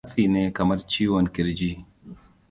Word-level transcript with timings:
matsi 0.05 0.23
ne 0.33 0.41
kamar 0.57 0.79
ciwon 0.91 1.25
kirji 1.33 1.71